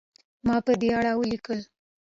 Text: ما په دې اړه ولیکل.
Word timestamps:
ما 0.45 0.55
په 0.65 0.73
دې 0.81 0.89
اړه 0.97 1.11
ولیکل. 1.19 1.59